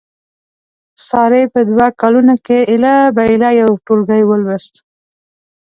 [1.07, 4.73] سارې په دوه کالونو کې هیله بیله یو ټولګی ولوست.